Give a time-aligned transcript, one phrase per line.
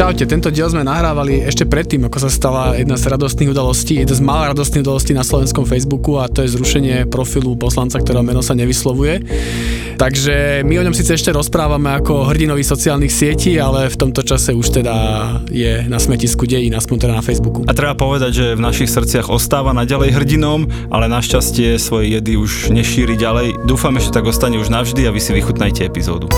[0.00, 4.16] Čaute, tento diel sme nahrávali ešte predtým, ako sa stala jedna z radostných udalostí, jedna
[4.16, 8.40] z mála radostných udalostí na slovenskom Facebooku a to je zrušenie profilu poslanca, ktorého meno
[8.40, 9.20] sa nevyslovuje.
[10.00, 14.56] Takže my o ňom síce ešte rozprávame ako hrdinovi sociálnych sietí, ale v tomto čase
[14.56, 14.96] už teda
[15.52, 17.68] je na smetisku dejín, aspoň teda na Facebooku.
[17.68, 22.72] A treba povedať, že v našich srdciach ostáva naďalej hrdinom, ale našťastie svoje jedy už
[22.72, 23.68] nešíri ďalej.
[23.68, 26.32] Dúfame, že tak ostane už navždy a vy si vychutnajte epizódu.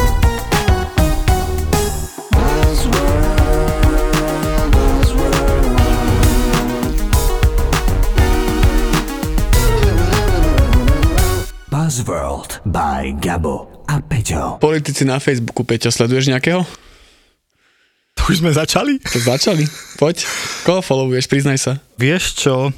[11.93, 14.57] Buzzworld by Gabo a Peťo.
[14.57, 16.65] Politici na Facebooku, Peťo, sleduješ nejakého?
[18.17, 18.97] To už sme začali?
[19.13, 19.69] To začali.
[20.01, 20.25] Poď.
[20.65, 21.85] Koho followuješ, priznaj sa.
[22.01, 22.73] Vieš čo,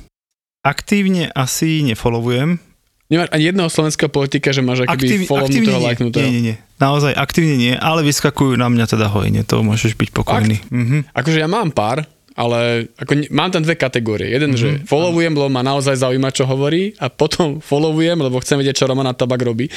[0.67, 2.59] aktívne asi nefollowujem.
[3.07, 5.87] Nemáš ani jedného slovenského politika, že máš akoby follownutého, nie.
[5.87, 6.27] lajknutého.
[6.27, 6.57] Nie, nie, nie.
[6.83, 10.59] Naozaj aktívne nie, ale vyskakujú na mňa teda hojne, to môžeš byť pokojný.
[10.75, 11.15] Mhm.
[11.15, 12.03] Akože ja mám pár,
[12.35, 14.27] ale ako, mám tam dve kategórie.
[14.35, 14.83] Jeden, mm-hmm.
[14.83, 14.83] Mhm.
[14.83, 18.91] že followujem, lebo ma naozaj zaujíma, čo hovorí a potom followujem, lebo chcem vedieť, čo
[18.91, 19.71] Romana Tabak robí.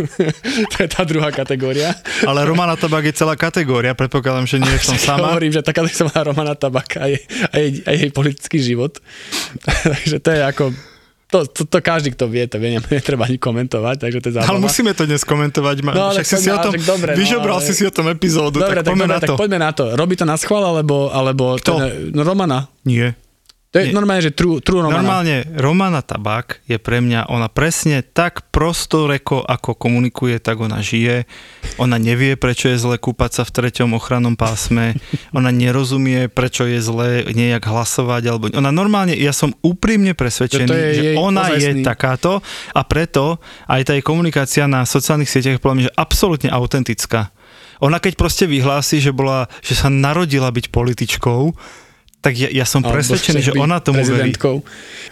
[0.72, 1.92] to je tá druhá kategória.
[2.24, 5.36] Ale Romana Tabak je celá kategória, predpokladám, že nie som sama.
[5.36, 7.20] Hovorím, že taká sa má Romana Tabak a jej,
[7.52, 8.96] a jej, a jej politický život.
[9.84, 10.64] takže to je ako...
[11.30, 14.50] To, to, to každý, kto vie, to vie, netreba ani komentovať, takže to je zábava.
[14.50, 15.92] Ale musíme to dnes komentovať, ma.
[15.94, 18.10] No, však si si o tom, tak dobre, no, vyžobral ale- si si o tom
[18.10, 19.34] epizódu, Dobre, tak tak, poďme dobre, na tak to.
[19.38, 19.84] poďme na to.
[19.94, 21.08] Robí to na schvál, alebo...
[21.08, 21.78] alebo Kto?
[21.78, 22.66] Ten, no Romana.
[22.82, 23.14] Nie.
[23.70, 23.94] To je Nie.
[23.94, 24.98] normálne, že true, true Romana.
[24.98, 31.22] Normálne Romana Tabak je pre mňa, ona presne tak prostoreko, ako komunikuje, tak ona žije.
[31.78, 34.98] Ona nevie, prečo je zle kúpať sa v treťom ochrannom pásme.
[35.30, 38.22] Ona nerozumie, prečo je zle nejak hlasovať.
[38.26, 38.44] Alebo...
[38.50, 42.42] Ona normálne, ja som úprimne presvedčený, to je že ona ozajstný- je takáto
[42.74, 43.38] a preto
[43.70, 47.30] aj tá jej komunikácia na sociálnych sieťach je že absolútne autentická.
[47.78, 51.54] Ona keď proste vyhlási, že, bola, že sa narodila byť političkou,
[52.20, 54.36] tak ja, ja som presvedčený, že ona tomu verí.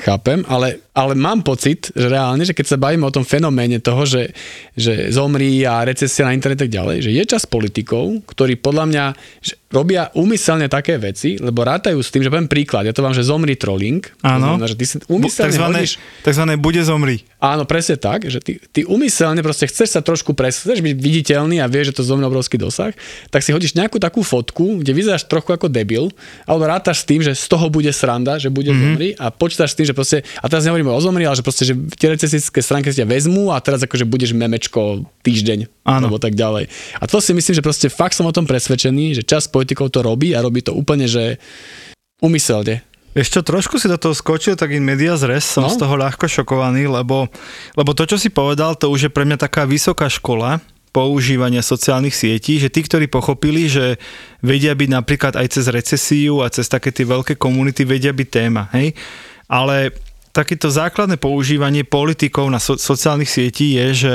[0.04, 4.02] Chápem, ale, ale mám pocit, že reálne, že keď sa bavíme o tom fenoméne toho,
[4.02, 4.34] že,
[4.74, 9.04] že zomrí a recesia na internet tak ďalej, že je čas politikov, ktorí podľa mňa
[9.38, 13.12] že robia úmyselne také veci, lebo rátajú s tým, že poviem príklad, ja to vám,
[13.12, 14.00] že zomrí trolling.
[14.24, 14.56] Áno.
[14.56, 15.92] znamená, že ty si úmyselne takzvané, hodíš,
[16.24, 17.22] takzvané bude zomri.
[17.36, 21.60] Áno, presne tak, že ty, ty umyselne proste chceš sa trošku pres, chceš byť viditeľný
[21.60, 22.96] a vieš, že to zomrie obrovský dosah,
[23.28, 26.08] tak si hodíš nejakú takú fotku, kde vyzeráš trochu ako debil,
[26.48, 28.88] alebo rátaš s tým, že z toho bude sranda, že bude mm-hmm.
[28.88, 31.64] zomri a počítaš s tým, že proste, a teraz nehovoríme o zomri, ale že proste,
[31.68, 36.08] že tie recesistické stránky si ťa vezmú a teraz akože budeš memečko týždeň, Áno.
[36.08, 36.72] alebo tak ďalej.
[36.98, 40.00] A to si myslím, že proste fakt som o tom presvedčený, že čas politikov to
[40.00, 41.36] robí a robí to úplne, že
[42.24, 42.82] umyselne.
[43.16, 45.72] Ešte trošku si do toho skočil, tak in media zres, som No.
[45.72, 47.26] z toho ľahko šokovaný, lebo,
[47.74, 52.16] lebo to, čo si povedal, to už je pre mňa taká vysoká škola používania sociálnych
[52.16, 54.00] sietí, že tí, ktorí pochopili, že
[54.40, 58.72] vedia byť napríklad aj cez recesiu a cez také tie veľké komunity vedia byť téma,
[58.72, 58.96] hej?
[59.48, 59.92] Ale
[60.38, 64.14] takéto základné používanie politikov na so, sociálnych sietí je, že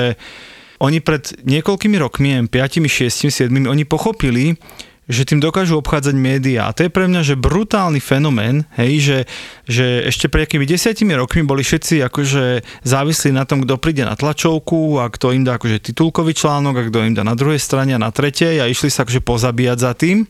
[0.79, 2.51] oni pred niekoľkými rokmi, 5,
[2.87, 4.55] 6, 7, oni pochopili,
[5.03, 6.71] že tým dokážu obchádzať médiá.
[6.71, 9.19] A to je pre mňa že brutálny fenomén, hej, že,
[9.67, 14.15] že ešte pred nejakými desiatimi rokmi boli všetci akože závislí na tom, kto príde na
[14.15, 17.91] tlačovku a kto im dá akože titulkový článok a kto im dá na druhej strane
[17.91, 20.23] a na tretej a išli sa akože pozabíjať za tým.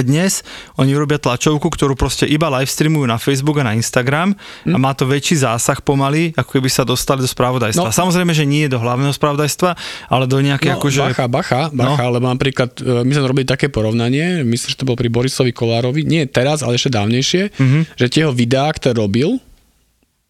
[0.00, 4.32] Dnes oni robia tlačovku, ktorú proste iba live streamujú na Facebook a na Instagram
[4.64, 7.88] a má to väčší zásah pomaly, ako keby sa dostali do spravodajstva.
[7.88, 7.94] No.
[7.94, 9.74] Samozrejme, že nie do hlavného spravodajstva,
[10.06, 11.00] ale do nejaké No, akože...
[11.02, 12.14] bacha, bacha, bacha, no.
[12.14, 16.02] lebo napríklad e, my sme robili také porovnanie, myslím, že to bol pri Borisovi Kolárovi,
[16.02, 17.58] nie teraz, ale ešte dávnejšie, Mhm.
[17.58, 17.82] mm-hmm.
[17.96, 19.38] že tie jeho videá, ktoré robil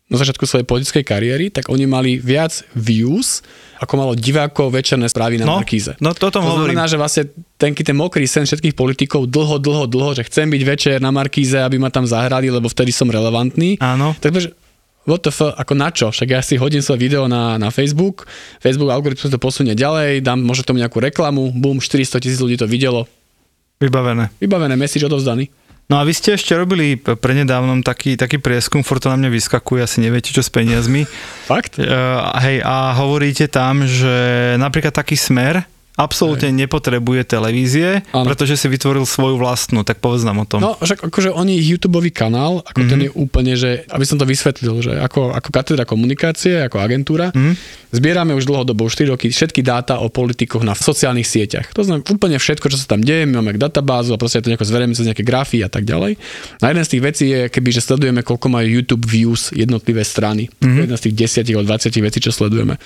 [0.09, 3.45] na začiatku svojej politickej kariéry, tak oni mali viac views,
[3.78, 5.94] ako malo divákov večerné správy na No, Markíze.
[5.97, 6.75] no to tom to hovorím.
[6.75, 7.22] znamená, že vlastne
[7.55, 11.56] ten, ten mokrý sen všetkých politikov dlho, dlho, dlho, že chcem byť večer na Markíze,
[11.56, 13.78] aby ma tam zahrali, lebo vtedy som relevantný.
[13.78, 14.12] Áno.
[14.15, 14.50] Takže
[15.05, 16.06] what the fuck, ako na čo?
[16.09, 18.27] Však ja si hodím svoje video na, na Facebook,
[18.59, 22.66] Facebook algoritmus to posunie ďalej, dám možno tomu nejakú reklamu, bum, 400 tisíc ľudí to
[22.66, 23.07] videlo,
[23.77, 24.34] Vybavené.
[24.36, 25.47] vybavené, message odovzdaný.
[25.89, 29.33] No a vy ste ešte robili p- prednedávnom taký, taký prieskum, furt to na mňa
[29.33, 31.09] vyskakuje, asi neviete čo s peniazmi.
[31.49, 31.81] Fakt?
[31.81, 35.65] Uh, hej, a hovoríte tam, že napríklad taký smer
[35.98, 38.30] absolútne nepotrebuje televízie, Áno.
[38.30, 40.62] pretože si vytvoril svoju vlastnú, tak povedz nám o tom.
[40.62, 42.92] No, však akože oni ich YouTube kanál, ako mm-hmm.
[42.95, 47.34] ten je úplne, že, aby som to vysvetlil, že ako, ako katedra komunikácie, ako agentúra,
[47.34, 47.54] mm-hmm.
[47.91, 51.74] zbierame už dlhodobo, už 4 roky, všetky dáta o politikoch na sociálnych sieťach.
[51.74, 54.71] To znamená úplne všetko, čo sa tam deje, my máme databázu a proste to nejako
[54.71, 56.15] zverejme cez nejaké grafy a tak ďalej.
[56.62, 60.47] A jeden z tých vecí je, keby, že sledujeme, koľko majú YouTube views jednotlivé strany.
[60.62, 60.86] Mm-hmm.
[60.86, 62.78] Jedna z tých 10 alebo 20 vecí, čo sledujeme.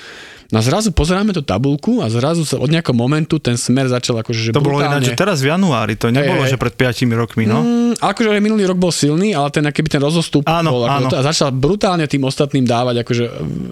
[0.53, 4.21] No a zrazu pozeráme tú tabulku a zrazu sa od nejakého momentu ten smer začal
[4.21, 5.01] akože že To bolo brutálne...
[5.01, 6.53] ináč, že teraz v januári, to nebolo, hej.
[6.53, 7.65] že pred 5 rokmi, no.
[7.65, 11.09] Mm, akože aj minulý rok bol silný, ale ten akýby ten rozostup Áno, bol áno.
[11.09, 13.25] To, a začal brutálne tým ostatným dávať akože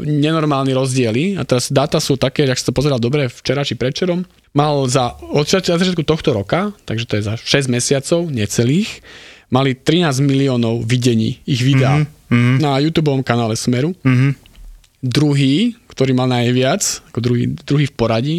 [0.09, 4.25] nenormálne rozdiely a teraz dáta sú také, ak si to pozeral dobre včera či predčerom,
[4.57, 9.05] mal za od začiatku tohto roka, takže to je za 6 mesiacov necelých,
[9.53, 12.57] mali 13 miliónov videní ich videá mm-hmm.
[12.57, 13.93] na YouTube kanále Smeru.
[14.01, 14.49] Mhm.
[15.01, 16.81] Druhý, ktorý mal najviac,
[17.13, 18.39] ako druhý, druhý v poradí,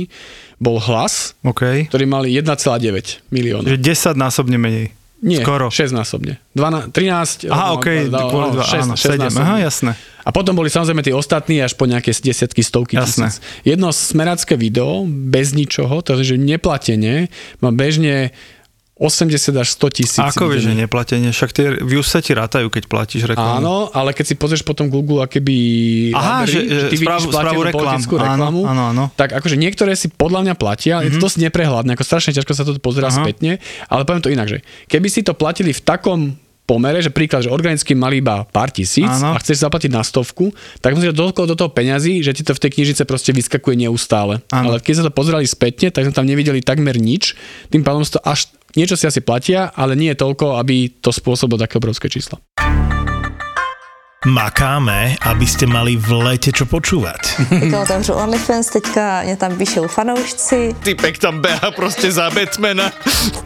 [0.58, 1.86] bol Hlas, OK.
[1.94, 3.70] ktorý mali 1,9 milióna.
[3.70, 4.98] Že 10 násobne menej.
[5.22, 5.70] Nie, Skoro.
[5.70, 6.42] 6 násobne.
[6.58, 9.22] 12, 13, Aha, no, OK, kvôli no, dva, áno, 6 7.
[9.22, 9.46] násobne.
[9.46, 9.92] Aha, jasné.
[10.26, 13.30] A potom boli samozrejme tí ostatní až po nejaké desiatky, stovky Jasné.
[13.30, 13.38] tisíc.
[13.62, 17.30] Jedno smeracké video, bez ničoho, že neplatenie,
[17.62, 18.34] má bežne
[19.02, 20.22] 80 až 100 tisíc.
[20.22, 21.34] Ako vieš, že neplatenie?
[21.34, 23.58] Však tie views sa ti rátajú, keď platíš reklamu.
[23.58, 25.58] Áno, ale keď si pozrieš potom Google akéby
[26.14, 27.98] Aha, zábery, že, že ty správu- vidíš správu reklám.
[27.98, 29.04] Áno, reklamu, áno, áno.
[29.18, 31.06] tak akože niektoré si podľa mňa platia, mm-hmm.
[31.10, 33.26] je to dosť neprehľadné, ako strašne ťažko sa to pozerá Aha.
[33.26, 33.58] spätne,
[33.90, 36.38] ale poviem to inak, že keby si to platili v takom
[36.72, 39.36] pomere, že príklad, že organicky mali iba pár tisíc Áno.
[39.36, 42.64] a chceš zaplatiť na stovku, tak musíš toľko do toho peňazí, že ti to v
[42.64, 44.40] tej knižnice proste vyskakuje neustále.
[44.54, 44.72] Áno.
[44.72, 47.36] Ale keď sa to pozerali spätne, tak sme tam nevideli takmer nič,
[47.68, 51.78] tým pádom to až niečo si asi platia, ale nie toľko, aby to spôsobilo také
[51.80, 52.40] obrovské číslo.
[54.22, 57.42] Makáme, aby ste mali v lete čo počúvať.
[57.50, 60.76] Teďka otevřu OnlyFans, teďka mě tam píšou fanoušci.
[60.84, 62.94] Typek tam beha proste za Batmana.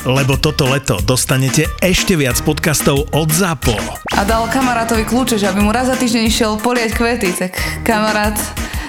[0.04, 4.04] Lebo toto leto dostanete ešte viac podcastov od ZAPO.
[4.20, 7.56] A dal kamarátovi kľúče, že aby mu raz za týždeň išiel poliať kvety, tak
[7.88, 8.36] kamarát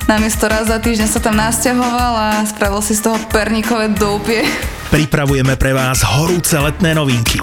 [0.06, 4.46] namiesto raz za týždeň sa tam nasťahoval a spravil si z toho perníkové doupie.
[4.90, 7.42] Pripravujeme pre vás horúce letné novinky.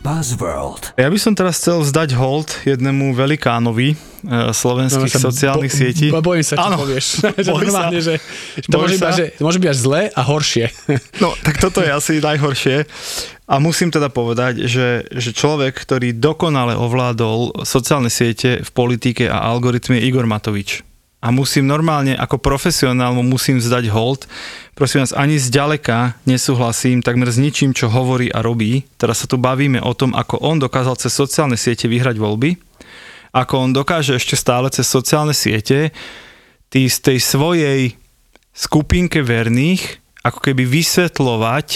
[0.05, 0.93] Buzzworld.
[0.95, 3.95] Ja by som teraz chcel vzdať hold jednému velikánovi e,
[4.47, 6.07] slovenských No, sociálnych bo- sietí.
[6.07, 7.05] bo- Bojím sa, čo Áno, povieš.
[7.25, 7.51] boj sa.
[7.51, 8.15] normálne, že,
[8.55, 9.09] že to môže, sa.
[9.09, 10.65] že môže byť až zlé a horšie.
[11.23, 12.85] No, tak toto je asi najhoršie.
[13.45, 19.41] A musím teda povedať, že, že človek, ktorý dokonale ovládol sociálne siete v politike a
[19.47, 20.81] algoritmy je Igor Matovič.
[21.25, 24.29] A musím normálne, ako profesionál mu musím vzdať hold.
[24.77, 28.85] Prosím vás, ani zďaleka nesúhlasím takmer s ničím, čo hovorí a robí.
[29.01, 32.61] Teraz sa tu bavíme o tom, ako on dokázal cez sociálne siete vyhrať voľby.
[33.33, 35.89] Ako on dokáže ešte stále cez sociálne siete
[36.69, 37.97] tý, z tej svojej
[38.53, 41.67] skupinke verných ako keby vysvetľovať,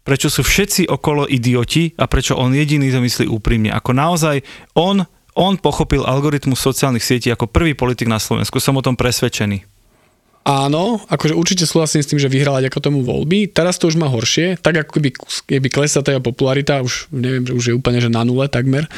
[0.00, 3.68] prečo sú všetci okolo idioti a prečo on jediný to myslí úprimne.
[3.68, 4.40] Ako naozaj
[4.72, 5.04] on,
[5.38, 8.58] on pochopil algoritmus sociálnych sietí ako prvý politik na Slovensku.
[8.58, 9.62] Som o tom presvedčený.
[10.48, 13.52] Áno, akože určite súhlasím s tým, že vyhrala ako tomu voľby.
[13.52, 15.10] Teraz to už má horšie, tak ako keby,
[15.44, 18.88] keby klesá tá jeho popularita, už neviem, že už je úplne že na nule takmer,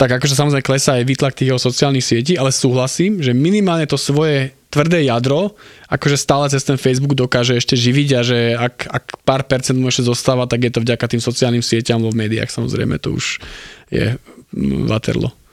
[0.00, 4.00] tak akože samozrejme klesá aj výtlak tých jeho sociálnych sietí, ale súhlasím, že minimálne to
[4.00, 5.52] svoje tvrdé jadro,
[5.92, 9.92] akože stále cez ten Facebook dokáže ešte živiť a že ak, ak pár percent mu
[9.92, 13.44] ešte zostáva, tak je to vďaka tým sociálnym sieťam, v médiách samozrejme to už
[13.92, 14.16] je
[14.56, 15.43] mm, Waterloo.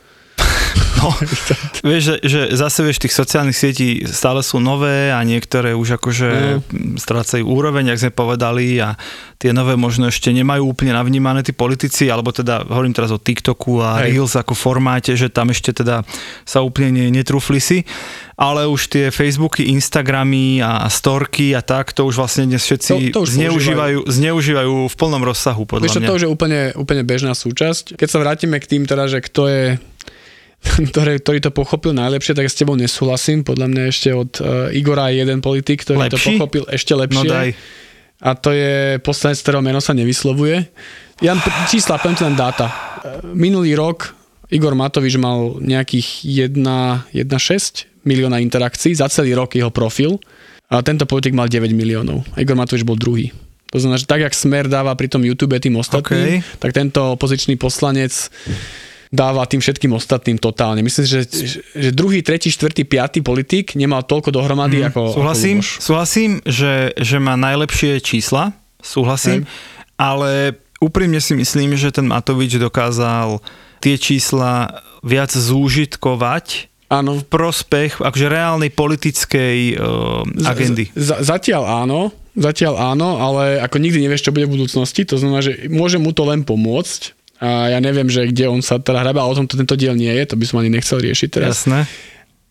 [1.01, 1.09] No,
[1.89, 6.61] vieš, že, že zase vieš, tých sociálnych sietí stále sú nové a niektoré už akože
[6.61, 7.01] mm.
[7.01, 8.93] strácajú úroveň, jak sme povedali a
[9.41, 13.81] tie nové možno ešte nemajú úplne navnímané tí politici, alebo teda hovorím teraz o TikToku
[13.81, 14.13] a Hej.
[14.13, 16.05] Reels ako formáte, že tam ešte teda
[16.45, 17.81] sa úplne ne, netrúfli si,
[18.37, 23.21] ale už tie Facebooky, Instagramy a storky a tak, to už vlastne dnes všetci To-
[23.21, 26.09] to už zneužívajú, zneužívajú v plnom rozsahu, podľa čo, mňa.
[26.09, 27.97] to už je úplne, úplne bežná súčasť.
[27.97, 29.63] Keď sa vrátime k tým teda, že kto je
[30.93, 33.41] ktoré, ktorý to pochopil najlepšie, tak s tebou nesúhlasím.
[33.41, 36.13] Podľa mňa ešte od uh, Igora je jeden politik, ktorý Lepší?
[36.13, 37.27] to pochopil ešte lepšie.
[37.27, 37.49] No daj.
[38.21, 40.69] A to je poslanec, ktorého meno sa nevyslovuje.
[41.25, 41.33] Ja
[41.65, 42.69] čísla, poviem len dáta.
[42.69, 44.13] Uh, Minulý rok
[44.53, 46.07] Igor Matovič mal nejakých
[46.51, 50.21] 1,6 milióna interakcií za celý rok jeho profil.
[50.71, 52.23] A tento politik mal 9 miliónov.
[52.39, 53.33] Igor Matovič bol druhý.
[53.71, 56.59] To znamená, že tak, jak Smer dáva pri tom YouTube tým ostatným, OK.
[56.59, 58.11] tak tento opozičný poslanec
[59.11, 60.79] dáva tým všetkým ostatným totálne.
[60.79, 61.27] Myslím, že,
[61.75, 65.83] že druhý, tretí, štvrtý, piatý politik nemal toľko dohromady Mm, ako, súhlasím, ako Luboš.
[65.83, 69.43] súhlasím, že, že má najlepšie čísla, súhlasím,
[69.99, 73.43] ale úprimne si myslím, že ten Matovič dokázal
[73.83, 77.19] tie čísla viac zúžitkovať Áno.
[77.19, 80.87] v prospech akože reálnej politickej uh, agendy.
[80.95, 85.19] Z, z, zatiaľ áno, zatiaľ áno, ale ako nikdy nevieš, čo bude v budúcnosti, to
[85.19, 87.15] znamená, že môže mu to len pomôcť.
[87.41, 89.93] A ja neviem, že kde on sa teda hrabe, ale o tom to tento diel
[89.93, 91.65] nie je, to by som ani nechcel riešiť teraz.
[91.65, 91.89] Jasné.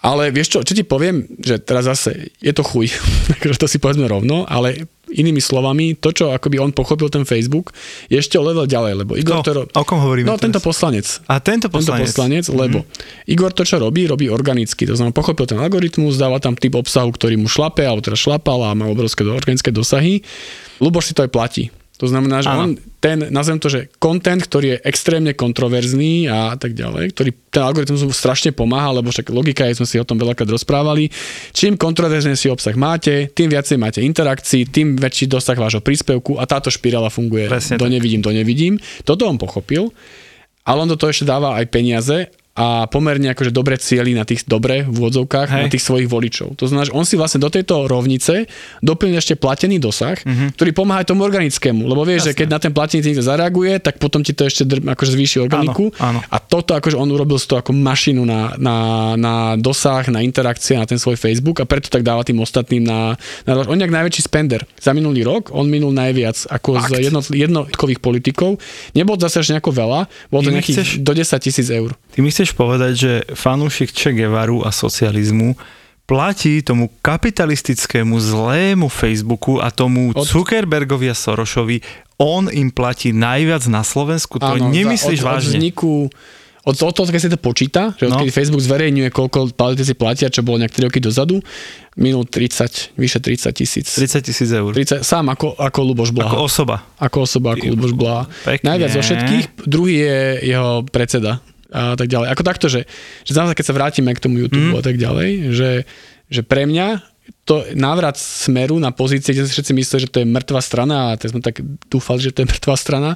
[0.00, 2.88] Ale vieš čo, čo ti poviem, že teraz zase je to chuj,
[3.36, 7.70] akože to si povedzme rovno, ale inými slovami, to, čo akoby on pochopil ten Facebook,
[8.06, 10.46] je ešte o level ďalej, lebo Igor No, to ro- o kom hovoríme No, teraz?
[10.48, 11.04] tento poslanec.
[11.26, 12.08] A tento Tento poslanec.
[12.08, 12.82] poslanec, lebo
[13.26, 14.82] Igor to, čo robí, robí organicky.
[14.84, 18.64] To znamená, pochopil ten algoritmus, dáva tam typ obsahu, ktorý mu šlape, alebo teda šlapal
[18.64, 20.24] a má obrovské organické dosahy.
[20.78, 21.68] Luboš si to aj platí.
[22.00, 22.64] To znamená, že Áno.
[22.64, 27.60] on ten, nazvem to, že content, ktorý je extrémne kontroverzný a tak ďalej, ktorý ten
[27.60, 31.12] algoritmus mu strašne pomáha, lebo však logika je, sme si o tom veľakrát rozprávali.
[31.52, 36.72] Čím kontroverznejší obsah máte, tým viacej máte interakcií, tým väčší dosah vášho príspevku a táto
[36.72, 37.52] špirála funguje.
[37.52, 37.92] Presne do tak.
[37.92, 38.80] nevidím, do nevidím.
[39.04, 39.92] Toto on pochopil,
[40.64, 44.44] ale on do toho ešte dáva aj peniaze a pomerne akože dobre cieli na tých
[44.44, 45.62] dobre v úvodzovkách, Hej.
[45.62, 46.52] na tých svojich voličov.
[46.54, 48.44] To znamená, že on si vlastne do tejto rovnice
[48.80, 50.52] doplnil ešte platený dosah, Mhm.
[50.54, 51.80] ktorý pomáha aj tomu organickému.
[51.82, 54.84] Lebo vieš, že keď na ten platený niekto zareaguje, tak potom ti to ešte dr-
[54.84, 55.88] akože zvýši organiku.
[55.96, 56.20] Áno, áno.
[56.22, 58.76] A toto akože on urobil z toho ako mašinu na, na,
[59.16, 63.16] na dosah, na interakcie, na ten svoj Facebook a preto tak dáva tým ostatným na,
[63.42, 64.60] na on je jak najväčší spender.
[64.76, 68.58] Za minulý rok on minul najviac ako z jednot, jednotkových politikov.
[68.92, 71.94] Nebolo zase až nejako veľa, bolo to nejakých do 10 tisíc eur.
[72.10, 75.54] Ty mi chceš povedať, že fanúšik Che Guevaru a socializmu
[76.04, 81.78] platí tomu kapitalistickému zlému Facebooku a tomu Od- Zuckerbergovi a Sorošovi,
[82.18, 84.36] on im platí najviac na Slovensku?
[84.36, 85.46] To Áno, nemyslíš za- od, vážne?
[85.46, 85.92] Od vzniku
[86.60, 88.20] od, od toho, keď si to počíta, že No.
[88.20, 91.40] odkedy Facebook zverejňuje, koľko politici platia, čo bolo nejak 3 roky dozadu,
[91.96, 93.88] minul 30, vyše 30 tisíc.
[93.88, 94.68] 30 tisíc eur.
[94.68, 96.28] 30, sám ako, ako Luboš Blaha.
[96.28, 96.84] Ako osoba.
[97.00, 98.28] Ako osoba, ako Luboš Blaha.
[98.44, 98.66] Pekne.
[98.66, 100.18] Najviac zo všetkých, druhý je
[100.52, 101.40] jeho predseda
[101.70, 102.26] a tak ďalej.
[102.34, 102.86] Ako takto, že,
[103.24, 104.78] že zase keď sa vrátime k tomu YouTube Mm.
[104.78, 105.70] a tak ďalej, že,
[106.28, 107.00] že pre mňa
[107.46, 111.16] to návrat smeru na pozície, kde si všetci mysleli, že to je mŕtva strana a
[111.18, 113.10] tak sme tak dúfali, že to je mŕtva strana,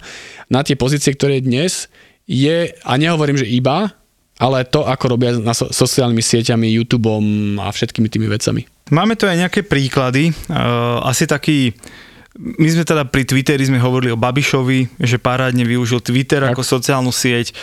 [0.47, 1.91] na tie pozície, ktoré dnes
[2.25, 3.93] je, a nehovorím, že iba,
[4.39, 8.67] ale to, ako robia na so, sociálnymi sieťami, YouTubeom a všetkými tými vecami.
[8.91, 10.35] Máme tu aj nejaké príklady.
[10.51, 11.73] Uh, asi taký
[12.35, 17.15] my sme teda pri Twitteri sme hovorili o Babišovi, že parádne využil Twitter ako sociálnu
[17.15, 17.55] sieť.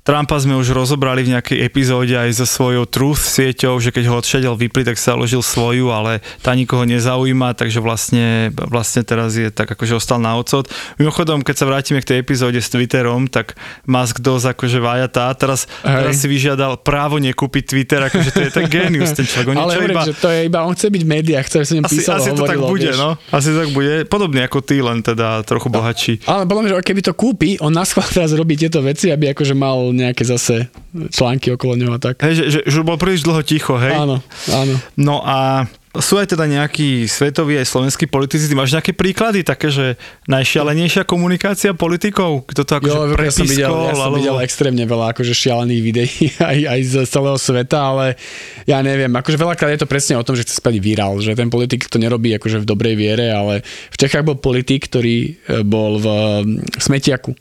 [0.00, 4.16] Trumpa sme už rozobrali v nejakej epizóde aj so svojou Truth sieťou, že keď ho
[4.16, 9.52] odšedel vypli, tak sa založil svoju, ale tá nikoho nezaujíma, takže vlastne, vlastne teraz je
[9.52, 10.72] tak akože ostal na ocot.
[10.96, 15.28] Mimochodom, keď sa vrátime k tej epizóde s Twitterom, tak Musk dosť akože vajatá.
[15.36, 19.52] Teraz, teraz si vyžiadal právo nekúpiť Twitter, akože to je tak genius ten človek.
[19.52, 21.66] On ale hovorím, iba, že to je iba, on chce byť v médiách, chce, aby
[21.66, 22.96] sa asi, písalo, asi to tak hovorilo, bude, vieš.
[22.96, 23.10] no.
[23.28, 23.92] Asi to tak bude.
[24.08, 26.24] Podobne ako ty, len teda trochu bohatší.
[26.24, 29.52] Ale podľa mňa, že keby to kúpi, on schvál teraz robí tieto veci, aby akože
[29.52, 30.70] mal nejaké zase
[31.10, 32.18] články okolo neho a tak.
[32.22, 33.94] Hej, že, že, že bol príliš dlho ticho, hej?
[33.94, 34.74] Áno, áno.
[34.96, 39.74] No a sú aj teda nejakí svetoví aj slovenskí politici, ty máš nejaké príklady, také,
[39.74, 39.98] že
[40.30, 42.46] najšialenejšia komunikácia politikov?
[42.46, 44.22] Kto to akože Jo, ja som, videl, ja som alebo...
[44.22, 48.14] videl extrémne veľa akože šialených videí aj, aj z celého sveta, ale
[48.70, 51.50] ja neviem, akože veľakrát je to presne o tom, že chce spraviť virál, že ten
[51.50, 55.98] politik to nerobí akože v dobrej viere, ale v Čechách bol politik, ktorý e, bol
[55.98, 57.34] v mm, smetiaku.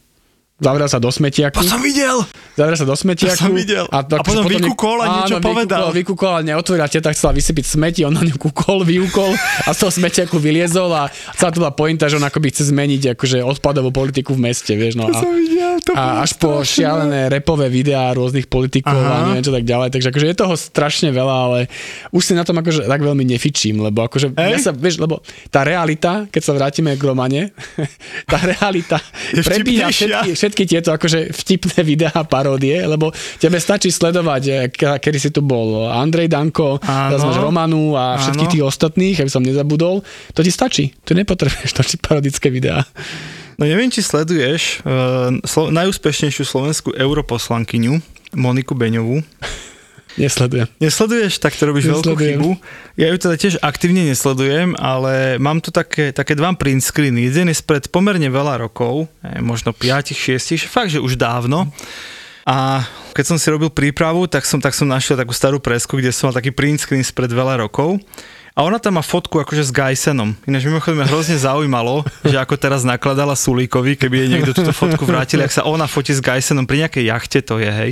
[0.60, 1.64] Zavrel sa do smetiaku.
[1.64, 2.20] To som videl!
[2.60, 3.40] Zavrel sa do smetiaku.
[3.40, 3.88] To som videl.
[3.88, 5.88] A potom vykúkol a niečo áno, povedal.
[5.96, 9.32] Vykúkol, vykúkol, ale neotvorila teta, chcela vysypiť smeti, on na ňu kúkol, vyúkol
[9.64, 11.08] a z toho smetiaku vyliezol a
[11.40, 15.00] celá to bola pointa, že on akoby chce zmeniť akože odpadovú politiku v meste, vieš.
[15.00, 19.24] No, a, videl, to a až po šialené repové videá rôznych politikov Aha.
[19.24, 19.90] a neviem čo tak ďalej.
[19.96, 21.60] Takže akože je toho strašne veľa, ale
[22.12, 24.68] už si na tom akože tak veľmi nefičím, lebo akože ja Hej.
[24.68, 27.56] sa, vieš, lebo tá realita, keď sa vrátime k Romane,
[28.32, 29.00] tá realita
[29.32, 30.20] prebíha vtipnejšia.
[30.28, 35.30] všetky, všetky tieto akože vtipné videá paródie, lebo tebe stačí sledovať, eh, ke- kedy si
[35.30, 40.02] tu bol Andrej Danko, teraz máš Romanu a všetkých tých ostatných, aby som nezabudol.
[40.34, 40.92] To ti stačí.
[41.06, 42.82] Tu nepotrebuješ točiť parodické videá.
[43.56, 48.00] No neviem, či sleduješ uh, slo- najúspešnejšiu slovenskú europoslankyňu,
[48.34, 49.20] Moniku Beňovú.
[50.20, 50.68] Nesledujem.
[50.84, 51.40] Nesleduješ?
[51.40, 52.40] Tak to robíš veľkú Nesledujem.
[52.44, 52.52] chybu.
[53.00, 57.32] Ja ju teda tiež aktívne nesledujem, ale mám tu také, také dva print screeny.
[57.32, 61.72] Jeden je spred pomerne veľa rokov, eh, možno 5-6, fakt, že už dávno.
[62.44, 62.84] A
[63.16, 66.30] keď som si robil prípravu, tak som, tak som našiel takú starú presku, kde som
[66.30, 68.02] mal taký print screen spred veľa rokov.
[68.58, 70.36] A ona tam má fotku akože s Gajsenom.
[70.44, 75.08] Ináč mimochodom ma hrozne zaujímalo, že ako teraz nakladala Sulíkovi, keby jej niekto túto fotku
[75.08, 77.92] vrátil, ak sa ona fotí s Gajsenom pri nejakej jachte, to je, hej.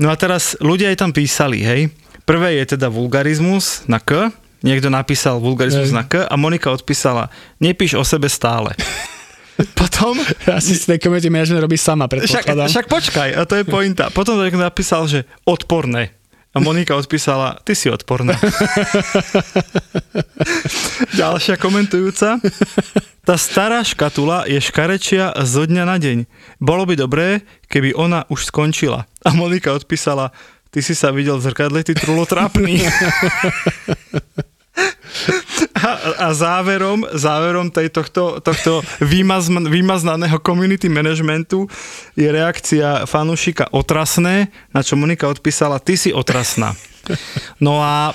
[0.00, 1.92] No a teraz ľudia aj tam písali, hej.
[2.22, 4.30] Prvé je teda vulgarizmus na K,
[4.62, 5.98] niekto napísal vulgarizmus Hej.
[5.98, 8.72] na K a Monika odpísala, nepíš o sebe stále.
[9.78, 10.16] Potom...
[10.48, 12.14] Asi si tej community management robí sama, Však,
[12.46, 12.68] predpokladám.
[12.70, 14.08] však počkaj, a to je pointa.
[14.14, 16.14] Potom niekto napísal, že odporné.
[16.52, 18.36] A Monika odpísala, ty si odporná.
[21.16, 22.36] Ďalšia komentujúca.
[23.24, 26.28] Tá stará škatula je škarečia zo dňa na deň.
[26.60, 27.40] Bolo by dobré,
[27.72, 29.08] keby ona už skončila.
[29.24, 30.28] A Monika odpísala,
[30.68, 32.84] ty si sa videl v zrkadle, ty trulo trápny.
[35.82, 41.66] A, záverom, záverom tej, tohto, tohto vymazm, vymaznaného community managementu
[42.14, 46.74] je reakcia fanúšika otrasné, na čo Monika odpísala, ty si otrasná.
[47.58, 48.14] No a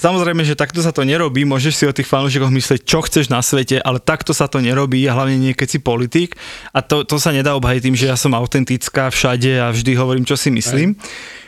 [0.00, 3.44] Samozrejme, že takto sa to nerobí, môžeš si o tých fanúšikoch myslieť, čo chceš na
[3.44, 6.40] svete, ale takto sa to nerobí, hlavne nie keď si politik.
[6.72, 10.24] A to, to sa nedá obhajiť tým, že ja som autentická všade a vždy hovorím,
[10.24, 10.96] čo si myslím.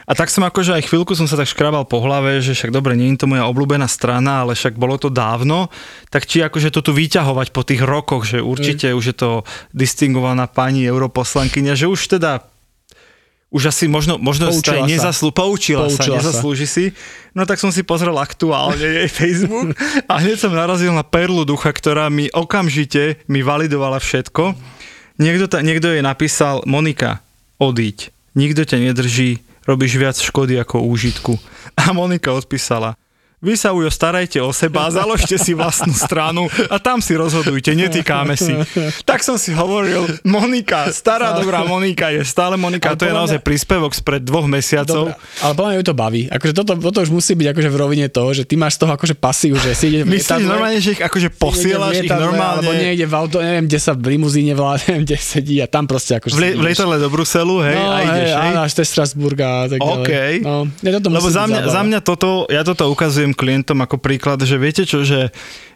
[0.02, 2.98] A tak som akože aj chvíľku som sa tak škrabal po hlave, že však dobre,
[2.98, 5.70] nie je to moja obľúbená strana, ale však bolo to dávno,
[6.10, 9.30] tak či akože to tu vyťahovať po tých rokoch, že určite už je to
[9.70, 12.42] distingovaná pani europoslankyňa, že už teda
[13.52, 16.40] už asi možno, možno Poučila sa nezaslú, poučila, Poučila sa, sa.
[16.40, 16.84] nezaslúži si.
[17.36, 19.76] No tak som si pozrel aktuálne jej Facebook
[20.08, 24.56] a hneď som narazil na perlu ducha, ktorá mi okamžite mi validovala všetko.
[25.20, 27.20] Niekto, ta, niekto jej napísal, Monika,
[27.60, 31.38] odíď, nikto ťa nedrží, robíš viac škody ako úžitku.
[31.78, 32.98] A Monika odpísala,
[33.42, 38.38] vy sa ujo starajte o seba založte si vlastnú stranu a tam si rozhodujte, netýkáme
[38.38, 38.54] si.
[39.02, 43.38] Tak som si hovoril, Monika, stará dobrá Monika je stále Monika, Ale to je naozaj
[43.42, 45.10] mňa- príspevok spred dvoch mesiacov.
[45.10, 46.22] Dobre, ale podľa mňa ju to baví.
[46.30, 48.92] Akože toto, toto už musí byť akože v rovine toho, že ty máš z toho
[48.94, 52.72] akože pasív, že si ide v Myslíš normálne, že ich akože posielaš ich normálne Alebo
[52.72, 56.22] niekde v auto, neviem, kde sa v limuzíne vlá, neviem, kde sedí a tam proste
[56.22, 56.34] akože...
[56.36, 58.46] v, le- v lietadle do Bruselu, hej, no, a ideš, hej?
[58.54, 60.04] Áno, až je Strasburga a tak ďalej.
[60.06, 60.10] OK.
[60.46, 64.40] No, ja toto Lebo za mňa, za mňa toto, ja toto ukazujem klientom ako príklad,
[64.44, 65.32] že viete čo, že,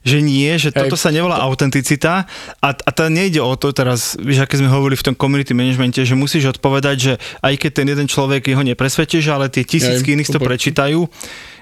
[0.06, 1.02] že nie, že toto Hej.
[1.02, 2.24] sa nevolá autenticita
[2.62, 6.00] a, a to nejde o to teraz, vieš, aké sme hovorili v tom community managemente,
[6.04, 10.16] že musíš odpovedať, že aj keď ten jeden človek jeho nepresvedčíš, ale tie tisícky Hej,
[10.22, 11.00] iných to prečítajú.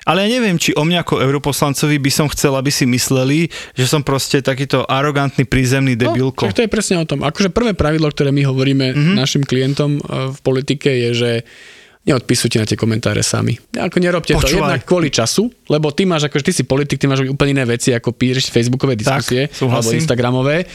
[0.04, 3.88] Ale ja neviem, či o mňa ako europoslancovi by som chcel, aby si mysleli, že
[3.88, 6.44] som proste takýto arogantný prízemný debilko.
[6.44, 7.24] No, to je presne o tom.
[7.24, 8.96] Akože prvé pravidlo, ktoré my hovoríme Mhm.
[9.00, 9.16] mm-hmm.
[9.16, 11.30] našim klientom eh, v politike je, že
[12.04, 13.56] neodpisujte na tie komentáre sami.
[13.72, 14.60] Ako nerobte to Počúvaj.
[14.60, 17.96] jednak kvôli času, lebo ty máš, akože ty si politik, ty máš úplne iné veci,
[17.96, 19.98] ako píšeš facebookové diskusie alebo súhlasím.
[20.04, 20.68] instagramové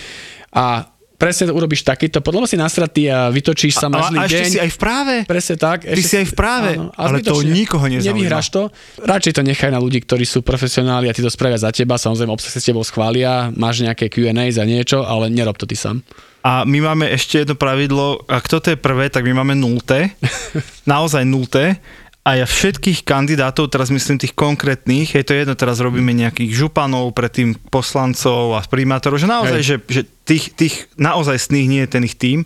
[0.49, 0.89] a
[1.19, 4.39] presne to urobíš takýto, podľa mňa si nasratý a vytočíš sa a, zlý a ešte
[4.39, 4.51] deň.
[4.55, 5.13] si aj v práve.
[5.27, 5.77] Presne tak.
[5.83, 8.07] Ty si aj v práve, ale to nikoho nezaujíma.
[8.15, 8.71] Nevyhráš to.
[9.03, 11.99] Radšej to nechaj na ľudí, ktorí sú profesionáli a ty to spravia za teba.
[11.99, 15.75] Samozrejme, obsah sa s tebou schvália, máš nejaké Q&A za niečo, ale nerob to ty
[15.75, 16.01] sám.
[16.39, 20.15] A my máme ešte jedno pravidlo, ak toto je prvé, tak my máme nulté,
[20.87, 21.83] naozaj nulté.
[22.23, 27.15] A ja všetkých kandidátov, teraz myslím tých konkrétnych, je to jedno, teraz robíme nejakých županov,
[27.15, 29.65] predtým poslancov a primátorov, že naozaj, Hej.
[29.65, 32.45] že, že tých, tých naozaj sných nie je ten ich tým.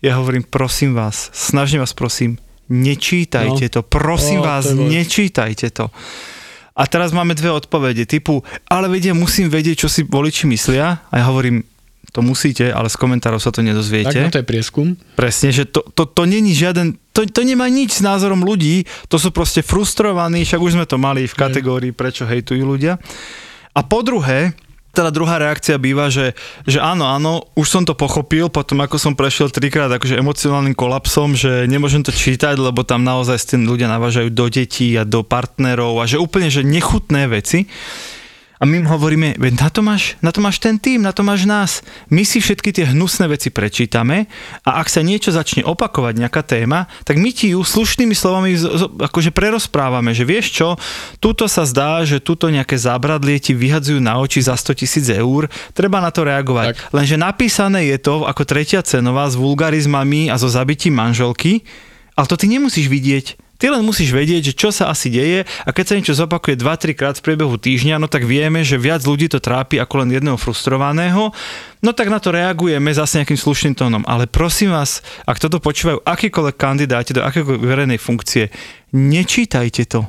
[0.00, 2.40] Ja hovorím, prosím vás, snažne vás prosím,
[2.72, 3.72] nečítajte No.
[3.76, 5.92] to, prosím O, vás, to nečítajte to.
[6.80, 11.04] A teraz máme dve odpovede typu, ale vedia, musím vedieť, čo si voliči myslia.
[11.12, 11.60] A ja hovorím,
[12.10, 14.10] to musíte, ale z komentárov sa to nedozviete.
[14.10, 14.86] Tak, no to je prieskum.
[15.14, 19.16] Presne, že to, to, to není žiaden, to, to nemá nič s názorom ľudí, to
[19.18, 22.98] sú proste frustrovaní, však už sme to mali v kategórii, prečo hejtujú ľudia.
[23.70, 24.58] A po druhé,
[24.90, 26.34] teda druhá reakcia býva, že,
[26.66, 31.38] že áno, áno, už som to pochopil, potom ako som prešiel trikrát akože emocionálnym kolapsom,
[31.38, 35.22] že nemôžem to čítať, lebo tam naozaj s tým ľudia navážajú do detí a do
[35.22, 37.70] partnerov a že úplne, že nechutné veci.
[38.60, 41.24] A my im hovoríme, veď na to, máš, na to máš ten tým, na to
[41.24, 41.80] máš nás.
[42.12, 44.28] My si všetky tie hnusné veci prečítame
[44.68, 48.52] a ak sa niečo začne opakovať, nejaká téma, tak my ti ju slušnými slovami
[49.00, 50.68] akože prerozprávame, že vieš čo,
[51.24, 55.48] tuto sa zdá, že tuto nejaké zábradlie ti vyhadzujú na oči za 100 tisíc eur,
[55.72, 56.76] treba na to reagovať.
[56.76, 56.92] Tak.
[56.92, 61.64] Lenže napísané je to ako tretia cenová s vulgarizmami a so zabitím manželky,
[62.12, 63.49] ale to ty nemusíš vidieť.
[63.60, 66.96] Ty len musíš vedieť, že čo sa asi deje a keď sa niečo zopakuje 2-3
[66.96, 70.40] krát v priebehu týždňa, no tak vieme, že viac ľudí to trápi ako len jedného
[70.40, 71.28] frustrovaného,
[71.84, 74.00] no tak na to reagujeme zase nejakým slušným tónom.
[74.08, 78.48] Ale prosím vás, ak toto počúvajú akýkoľvek kandidáti do akékoľvek verejnej funkcie,
[78.96, 80.08] nečítajte to.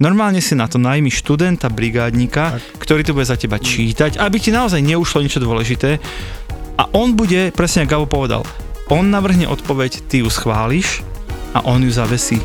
[0.00, 4.52] Normálne si na to najmi študenta, brigádnika, ktorý to bude za teba čítať, aby ti
[4.52, 6.00] naozaj neušlo niečo dôležité.
[6.80, 8.42] A on bude, presne ako Gabo povedal,
[8.88, 11.15] on navrhne odpoveď, ty ju schváliš
[11.54, 12.40] a on ju zavesí.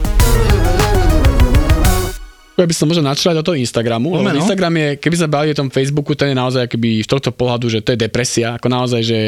[2.62, 4.40] Ja by som možno načrať do toho Instagramu, lebo Poďme, no.
[4.40, 7.66] Instagram je, keby sa bavili o tom Facebooku, ten je naozaj akoby z tohto pohľadu,
[7.68, 9.20] že to je depresia, ako naozaj, že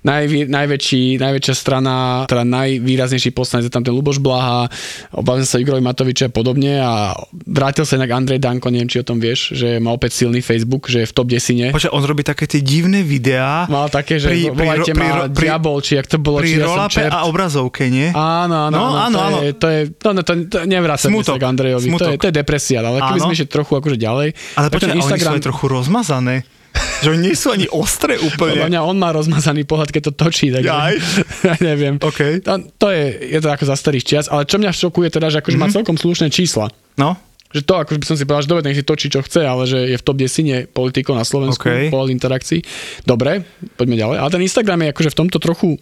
[0.00, 4.70] najvý, najväčší, najväčšia strana, teda najvýraznejší poslanec je tam ten Luboš Blaha,
[5.10, 7.12] obavím sa Igorovi Matoviča a podobne a
[7.44, 10.86] vrátil sa inak Andrej Danko, neviem, či o tom vieš, že má opäť silný Facebook,
[10.86, 11.66] že je v top desine.
[11.70, 13.66] Počkaj, on robí také tie divné videá.
[13.66, 16.60] Mal také, že Pri- volajte pri- ma pri- diabol, či jak to bolo, Pri či
[16.60, 17.10] ja som čert.
[17.10, 18.10] a obrazovke, nie?
[18.10, 19.38] Áno, áno, No, áno, áno, to, áno.
[19.40, 22.10] Je, to je, no, no, to, to nevrácame Smutok, sa k Andrejovi, to je, smutok.
[22.14, 24.28] to je depresia, ale keby sme išli trochu akože ďalej,
[24.58, 26.44] Ale počkaj, oni sú aj trochu rozmazané.
[27.04, 28.58] Že oni nie sú ani ostré úplne.
[28.58, 30.52] Podľa mňa on má rozmazaný pohľad, keď to točí.
[30.52, 30.94] Tak Jaj.
[31.48, 31.96] ja neviem.
[31.98, 32.42] Okay.
[32.44, 35.40] To, to je, je to ako za starých čias, ale čo mňa šokuje teda, že
[35.40, 35.70] akože mm-hmm.
[35.70, 36.70] má celkom slušné čísla.
[36.98, 37.16] No.
[37.48, 39.64] Že to, akože by som si povedal, že dobre, nech si točí, čo chce, ale
[39.64, 41.72] že je v top desine politikov na Slovensku, OK.
[41.72, 41.88] okay.
[41.88, 42.60] pohľad interakcií.
[43.08, 43.40] Dobre,
[43.80, 44.16] poďme ďalej.
[44.20, 45.80] Ale ten Instagram je akože v tomto trochu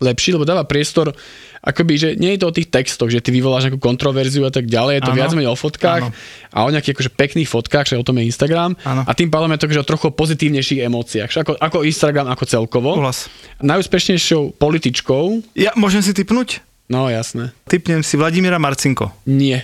[0.00, 1.12] lepší, lebo dáva priestor,
[1.60, 4.64] akoby, že nie je to o tých textoch, že ty vyvoláš nejakú kontroverziu a tak
[4.64, 5.18] ďalej, je to Áno.
[5.20, 6.16] viac menej o fotkách Áno.
[6.50, 9.04] a o nejakých akože pekných fotkách, že o tom je Instagram Áno.
[9.04, 12.44] a tým pádom je to akože o trochu pozitívnejších emóciách, že ako, ako Instagram ako
[12.44, 12.96] celkovo.
[12.96, 13.28] Súhlas.
[13.60, 16.64] Najúspešnejšou političkou, Ja môžem si typnúť?
[16.86, 19.12] no jasné, Typnem si Vladimíra Marcinko.
[19.24, 19.60] nie.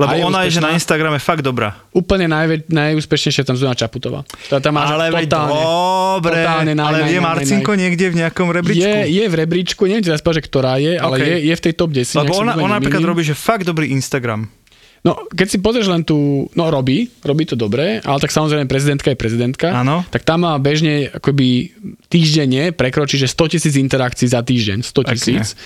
[0.00, 0.68] Lebo je ona je, že úspešná?
[0.68, 1.68] na Instagrame fakt dobrá.
[1.92, 4.24] Úplne najvä, najúspešnejšia tam Zuzana Čaputová.
[4.48, 5.62] To tam má, že Ale totálne,
[6.16, 8.86] dobre, totálne naj, ale naj, je naj, Marcinko naj, niekde v nejakom rebríčku?
[8.86, 11.22] Je, je v rebríčku, neviem teraz že ktorá je, ale OK.
[11.26, 12.22] je, je v tej top 10.
[12.22, 14.59] Lebo ona, ona napríklad robí, že fakt dobrý Instagram.
[15.00, 19.08] No, keď si pozrieš len tú, no robí, robí to dobre, ale tak samozrejme prezidentka
[19.08, 19.72] je prezidentka.
[19.72, 20.04] Áno.
[20.06, 21.72] Tak tam má bežne akoby
[22.06, 25.56] týždenne prekročí, že 100 tisíc interakcií za týždeň, 100 tisíc.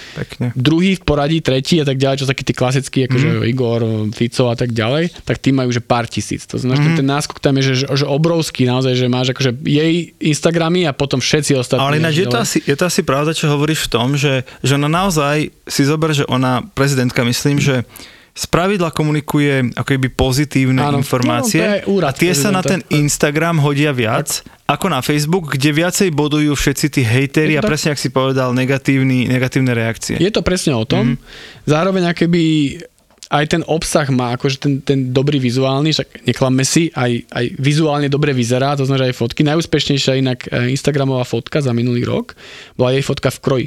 [0.55, 3.39] Druhý v poradí, tretí a tak ďalej, čo takí tí klasickí, akože Mhm.
[3.41, 3.51] mm.
[3.51, 3.81] Igor,
[4.15, 6.47] Fico a tak ďalej, tak tí majú že pár tisíc.
[6.47, 6.87] To znamená, Mhm.
[6.87, 10.95] že ten náskok tam je že, že obrovský naozaj, že máš akože jej Instagramy a
[10.95, 11.83] potom všetci ostatní.
[11.83, 14.79] Ale ináč je to, asi, je to asi pravda, čo hovoríš v tom, že, že
[14.79, 17.83] ona naozaj, si zober, že ona, prezidentka, myslím, že
[18.35, 20.99] z pravidla komunikuje ako keby pozitívne Áno.
[20.99, 22.99] informácie No, to úrad a tie sa na ten prezidenta.
[22.99, 27.71] Instagram hodia viac ako na Facebook, kde viacej bodujú všetci tí hejteri a to tak-
[27.71, 30.19] presne, ak si povedal, negatívny, negatívne reakcie.
[30.19, 31.15] Je to presne o tom.
[31.15, 31.17] Mm.
[31.69, 32.43] Zároveň akoby
[33.31, 38.07] aj ten obsah má akože ten, ten dobrý vizuálny, však neklamme si, aj, aj vizuálne
[38.11, 39.41] dobre vyzerá, to znamená že aj fotky.
[39.47, 42.39] Najúspešnejšia inak e, Instagramová fotka za minulý rok
[42.75, 43.67] bola jej fotka v kroji.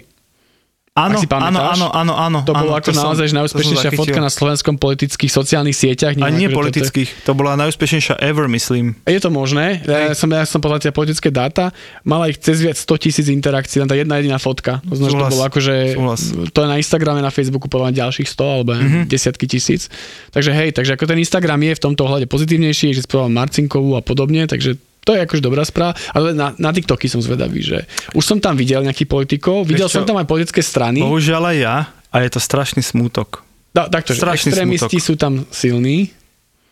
[0.97, 2.39] Áno, áno, áno, áno, áno.
[2.41, 6.17] To bolo ako som- naozaj to som najúspešnejšia fotka na slovenskom politických sociálnych sieťach.
[6.17, 8.97] A nie politických, to bola najúspešnejšia ever, myslím.
[9.03, 11.69] Je to možné, ja som, ja som pozrel tie politické dáta,
[12.01, 14.81] mala ich cez viac 100 tisíc interakcií, len tá jedna jediná fotka.
[14.83, 16.21] To znamená, to bolo akože, súhlas.
[16.49, 18.81] to je na Instagrame, na Facebooku podľa ďalších 100 alebo Mhm.
[18.81, 19.03] mm-hmm.
[19.05, 19.93] desiatky tisíc.
[20.29, 24.01] Takže hej, takže ako ten Instagram je v tomto ohľade pozitívnejší, že spomínal Marcinkovú a
[24.01, 28.21] podobne, takže to je akože dobrá správa, ale na, na TikToky som zvedavý, že už
[28.21, 29.99] som tam videl nejakých politikov, videl čo?
[29.99, 30.99] som tam aj politické strany.
[30.99, 31.75] Bohužiaľ aj ja,
[32.11, 33.47] a je to strašný smútok.
[33.71, 35.07] Da, takto, strašný extrémisti smutok.
[35.07, 36.11] sú tam silní.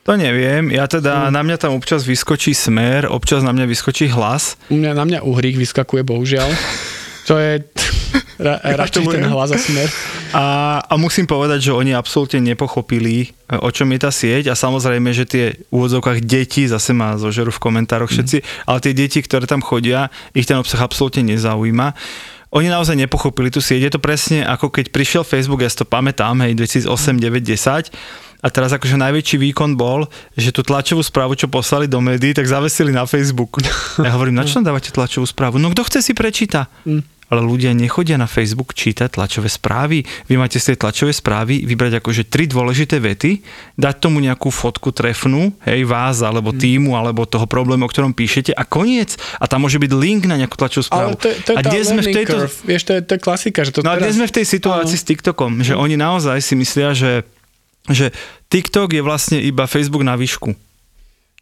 [0.06, 1.34] To neviem, ja teda, Mm.
[1.34, 4.54] na mňa tam občas vyskočí smer, občas na mňa vyskočí hlas.
[4.70, 6.46] U mňa, na mňa uhrík vyskakuje, bohužiaľ.
[7.26, 7.66] Čo je
[8.38, 9.90] ra, radšej ten hlas a smer.
[10.36, 10.44] A,
[10.86, 15.10] a musím povedať, že oni absolútne nepochopili, e, o čom je tá sieť a samozrejme,
[15.10, 19.66] že tie úvodzovkách deti, zase ma zožerú v komentároch všetci, ale tie deti, ktoré tam
[19.66, 21.98] chodia, ich ten obsah absolútne nezaujíma.
[22.56, 23.90] Oni naozaj nepochopili tú sieť.
[23.90, 27.92] Je to presne ako keď prišiel Facebook, ja si to pamätám, hej, 2008, 9, 10
[28.46, 30.06] a teraz akože najväčší výkon bol,
[30.38, 33.58] že tú tlačovú správu, čo poslali do médií, tak zavesili na Facebook.
[34.06, 35.56] Ja hovorím, na čo dávate tlačovú správu?
[35.58, 36.68] No kto chce si prečíta.
[37.26, 40.06] Ale ľudia nechodia na Facebook čítať tlačové správy.
[40.30, 43.42] Vy máte z tej tlačovej správy vybrať akože tri dôležité vety,
[43.82, 48.54] dať tomu nejakú fotku trefnú, hej, vás, alebo týmu, alebo toho problému, o ktorom píšete
[48.54, 49.18] a koniec.
[49.42, 51.18] A tam môže byť link na nejakú tlačovú správu.
[51.18, 52.36] Ale to, to je a dnes sme v tejto...
[52.46, 52.58] curve.
[52.62, 54.04] Vieš, to je, to je klasika, že to No a teraz...
[54.06, 57.26] dnes sme v tej situácii s TikTokom, že oni naozaj si myslia, že,
[57.90, 58.14] že
[58.54, 60.65] TikTok je vlastne iba Facebook na výšku.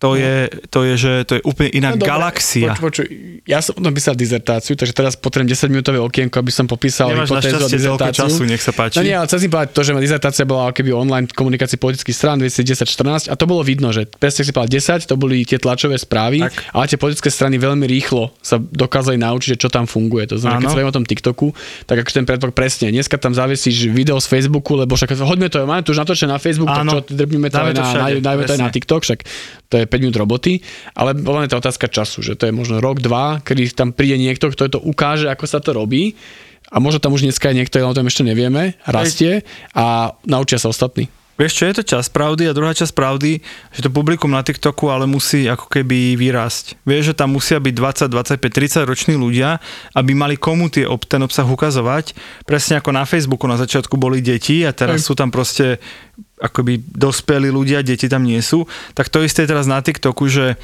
[0.03, 0.35] To je,
[0.67, 2.75] to je, že to je úplne iná No galaxia.
[2.75, 3.07] Poč, počuj,
[3.47, 7.31] ja som potom písal dizertáciu, takže teraz potrebujem 10 minútové okienko, aby som popísal Nemáš
[7.31, 8.19] hypotézu a dizertáciu.
[8.27, 8.99] času, nech sa páči.
[8.99, 12.11] No nie, ale chcem si povedať to, že moja dizertácia bola keby online komunikácii politických
[12.13, 15.95] strán 2010-14 a to bolo vidno, že presne si povedal 10, to boli tie tlačové
[15.95, 16.75] správy, Tak.
[16.75, 20.27] ale tie politické strany veľmi rýchlo sa dokázali naučiť, čo tam funguje.
[20.27, 20.77] To znamená, keď Áno.
[20.83, 21.47] sa o tom TikToku,
[21.87, 25.63] tak ako ten predpok presne, dneska tam zavesíš video z Facebooku, lebo však hoďme to,
[25.63, 26.99] máme tu už natočené na Facebook, Áno.
[26.99, 28.67] tak čo, drpíme to aj to na, na, na presne.
[28.67, 29.19] TikTok, však
[29.69, 30.63] to je 5 minút roboty,
[30.95, 33.91] ale podľa mňa to je otázka času, že to je možno rok, dva, kedy tam
[33.91, 36.15] príde niekto, kto to ukáže, ako sa to robí
[36.73, 39.45] a možno tam už dneska je niekto, o tom ešte nevieme, rastie
[39.77, 41.12] a naučia sa ostatní.
[41.34, 43.41] Vieš čo, je to čas pravdy a druhá časť pravdy,
[43.73, 46.77] že to publikum na TikToku ale musí ako keby vyrásť.
[46.86, 49.58] Vieš, že tam musia byť 20, 25, 30 roční ľudia,
[49.97, 52.13] aby mali komu tie, ob- ten obsah ukazovať.
[52.45, 55.10] Presne ako na Facebooku na začiatku boli deti a teraz Hej.
[55.10, 55.82] sú tam proste
[56.43, 58.67] akoby dospelí ľudia, deti tam nie sú.
[58.91, 60.60] Tak to isté je teraz na TikToku, že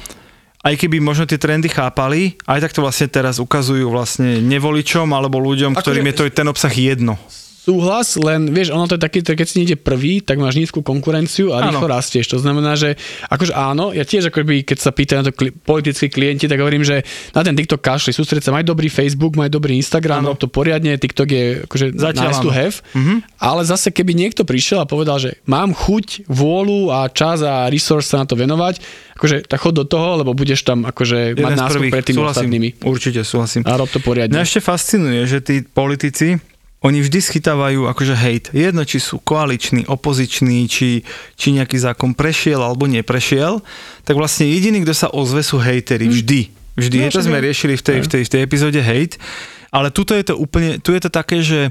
[0.60, 5.40] aj keby možno tie trendy chápali, aj tak to vlastne teraz ukazujú vlastne nevoličom alebo
[5.40, 7.16] ľuďom, ktorým je to ten obsah jedno.
[7.60, 11.52] Súhlas, len vieš, ono to je taký, keď si niekde prvý, tak máš nízku konkurenciu
[11.52, 11.68] a Áno.
[11.70, 12.26] rýchlo rastieš.
[12.26, 12.96] To znamená, že
[13.26, 16.80] akože áno, ja tiež akoby, keď sa pýtajú na to kli- politickí klienti, tak hovorím,
[16.80, 20.48] že na ten TikTok kašli, sústreď sa, maj dobrý Facebook, maj dobrý Instagram, rob to
[20.48, 22.56] poriadne, TikTok je akože Zatiaľ nice to áno.
[22.56, 23.14] have, Mhm.
[23.38, 28.08] ale zase keby niekto prišiel a povedal, že mám chuť, vôľu a čas a resource
[28.08, 28.80] sa na to venovať,
[29.14, 32.32] akože tak chod do toho, lebo budeš tam akože mať Jeden náskok pred tými súhlasím,
[32.40, 32.68] ostatnými.
[32.82, 33.62] Určite súhlasím.
[33.62, 34.32] A rob to poriadne.
[34.32, 36.40] Mňa ešte fascinuje, že tí politici,
[36.80, 38.44] oni vždy schytávajú akože hejt.
[38.56, 41.04] Jedno, či sú koaliční, opoziční, či,
[41.36, 43.60] či nejaký zákon prešiel alebo neprešiel,
[44.08, 46.08] tak vlastne jediný, kto sa ozve, sú hejteri.
[46.08, 46.40] Vždy.
[46.80, 46.96] Vždy.
[47.04, 49.20] No, to sme riešili v tej, v, tej, v tej epizóde hejt.
[49.68, 51.68] Ale tuto je to úplne, tu je to také, že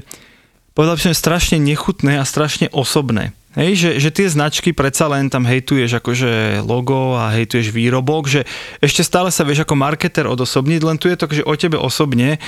[0.72, 3.34] povedal by som, strašne nechutné a strašne osobné.
[3.58, 8.46] Hej, že, že tie značky predsa len tam hejtuješ akože logo a hejtuješ výrobok, že
[8.78, 12.38] ešte stále sa vieš ako marketer odosobniť, len tu je to, že o tebe osobne.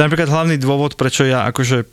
[0.00, 1.84] To je napríklad hlavný dôvod, prečo ja akože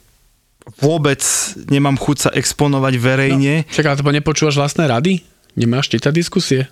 [0.79, 1.19] vôbec
[1.67, 3.67] nemám chuť sa exponovať verejne.
[3.67, 5.27] Však ale to nepočúvaš vlastné rady?
[5.59, 6.71] Nemáš čítať diskusie?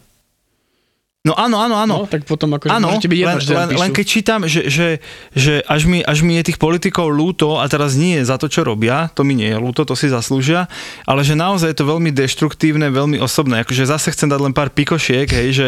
[1.25, 1.95] No áno, áno, áno.
[1.95, 3.81] No, tak potom akože Áno, môžete byť jedno, len, že len, píšu.
[3.81, 4.87] len keď čítam, že, že,
[5.33, 8.61] že až, mi, až mi je tých politikov ľúto, a teraz nie za to, čo
[8.61, 10.69] robia, to mi nie je ľúto, to si zaslúžia,
[11.09, 13.65] ale že naozaj je to veľmi deštruktívne, veľmi osobné.
[13.65, 15.67] Akože zase chcem dať len pár pikošiek, hej, že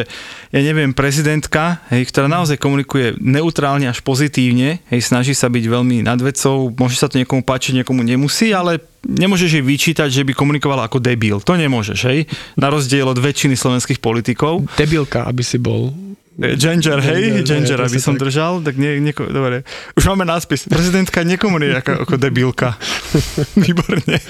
[0.54, 6.06] ja neviem, prezidentka, hej, ktorá naozaj komunikuje neutrálne až pozitívne, hej, snaží sa byť veľmi
[6.06, 10.36] nad vecou, môže sa to niekomu páčiť, niekomu nemusí, ale nemôžeš jej vyčítať, že by
[10.36, 11.40] komunikovala ako debil.
[11.40, 12.28] To nemôžeš, hej?
[12.60, 14.68] Na rozdiel od väčšiny slovenských politikov.
[14.76, 15.96] Debilka, aby si bol.
[16.38, 18.30] Ginger, hej, Ginger, aby som tak.
[18.30, 19.66] držal, tak nie, nieko, dobre.
[19.98, 20.70] Už máme náspis.
[20.70, 22.78] Prezidentka nekomunikuje ako, ako debilka.
[23.66, 24.22] Výborne.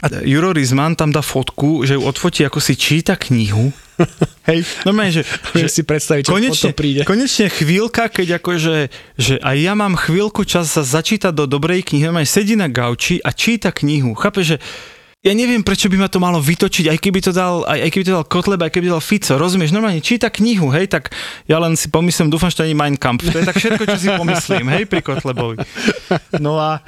[0.00, 3.68] A Juro Rizman tam dá fotku, že ju odfotí, ako si číta knihu.
[4.48, 5.22] Hej, normálne, že,
[5.58, 7.02] Viem si predstaviť, čo konečne, príde.
[7.04, 8.76] konečne chvíľka, keď akože,
[9.18, 13.20] že aj ja mám chvíľku čas sa začítať do dobrej knihy, normálne sedí na gauči
[13.20, 14.14] a číta knihu.
[14.14, 14.56] Chápe, že
[15.18, 18.04] ja neviem, prečo by ma to malo vytočiť, aj keby to dal, aj, aj keby
[18.06, 19.74] to dal Kotleba, aj keby to dal Fico, rozumieš?
[19.74, 21.10] Normálne číta knihu, hej, tak
[21.50, 23.26] ja len si pomyslím, dúfam, že to nie je Mein Kampf.
[23.26, 25.58] To je tak všetko, čo si pomyslím, hej, pri Kotlebovi.
[26.38, 26.86] No a,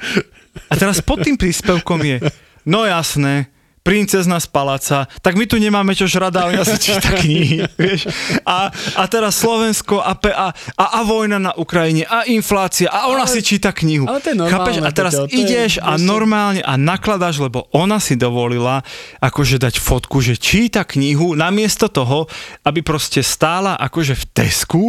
[0.71, 2.17] a teraz pod tým príspevkom je,
[2.63, 7.17] no jasné, princezna z paláca, tak my tu nemáme čo žrať, ale ja si číta
[7.17, 8.05] knihy, vieš.
[8.45, 13.25] A, a teraz Slovensko a, a, a, a vojna na Ukrajine a inflácia a ona
[13.25, 14.05] Ale- si číta knihu.
[14.05, 14.75] ale to je normálne, Chápeš?
[14.77, 18.85] A teraz Peťo, to je ideš a normálne a nakladáš, lebo ona si dovolila
[19.17, 22.29] akože dať fotku, že číta knihu namiesto toho,
[22.61, 24.83] aby proste stála akože v Tesku